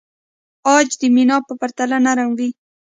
[0.67, 2.49] عاج د مینا په پرتله نرم دی.